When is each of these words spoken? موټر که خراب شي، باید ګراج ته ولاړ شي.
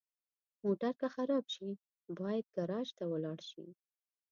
موټر 0.63 0.91
که 0.99 1.07
خراب 1.15 1.45
شي، 1.53 1.69
باید 2.17 2.45
ګراج 2.55 2.87
ته 2.97 3.03
ولاړ 3.11 3.39
شي. 3.49 3.65